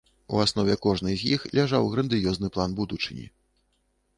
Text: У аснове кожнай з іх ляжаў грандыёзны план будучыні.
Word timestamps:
У 0.35 0.39
аснове 0.43 0.77
кожнай 0.85 1.17
з 1.23 1.35
іх 1.37 1.45
ляжаў 1.59 1.91
грандыёзны 1.93 2.51
план 2.57 2.75
будучыні. 2.81 3.25